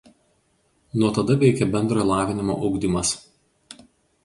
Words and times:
Nuo 1.01 1.09
tada 1.17 1.35
veikė 1.43 1.67
bendrojo 1.77 2.07
lavinimo 2.13 2.57
ugdymas. 2.71 3.15